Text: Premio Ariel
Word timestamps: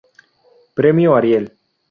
Premio 0.73 1.13
Ariel 1.13 1.53